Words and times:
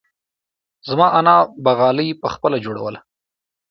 زما 0.87 1.07
انا 1.19 1.35
به 1.63 1.71
غالۍ 1.79 2.09
پخپله 2.23 2.57
جوړوله. 2.65 2.99